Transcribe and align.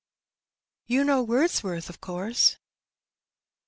"You 0.93 1.03
know 1.03 1.21
Wordsworth, 1.21 1.87
of 1.87 2.01
course 2.01 2.57